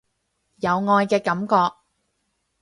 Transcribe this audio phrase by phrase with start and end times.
[0.55, 1.75] 有愛嘅感覺